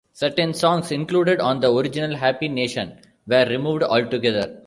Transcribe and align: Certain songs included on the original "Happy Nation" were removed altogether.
Certain 0.13 0.51
songs 0.51 0.91
included 0.91 1.39
on 1.39 1.59
the 1.59 1.71
original 1.71 2.15
"Happy 2.15 2.47
Nation" 2.49 2.97
were 3.27 3.45
removed 3.45 3.83
altogether. 3.83 4.57